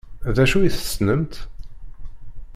D 0.35 0.37
acu 0.43 0.57
i 0.61 0.69
tessnemt? 0.75 1.35